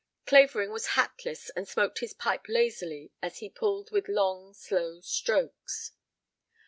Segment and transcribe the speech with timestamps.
[0.25, 5.91] Clavering was hatless and smoked his pipe lazily as he pulled with long slow strokes.